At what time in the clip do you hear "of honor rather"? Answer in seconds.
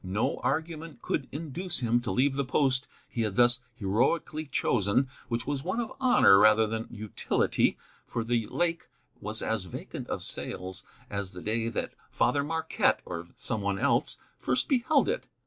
5.79-6.65